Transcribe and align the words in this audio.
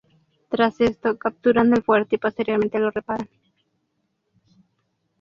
Tras 0.49 0.81
esto, 0.81 1.15
capturan 1.19 1.71
el 1.75 1.83
fuerte 1.83 2.15
y 2.15 2.17
posteriormente 2.17 2.79
lo 2.79 2.89
reparan. 2.89 3.29